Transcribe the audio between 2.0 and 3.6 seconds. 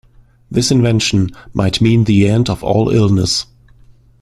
the end of all illness.